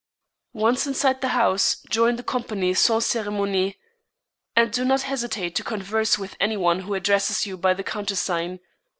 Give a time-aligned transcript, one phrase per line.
[0.55, 3.75] Once inside the house, join the company sans céremonie;
[4.55, 8.59] and do not hesitate to converse with any one who addresses you by the countersign.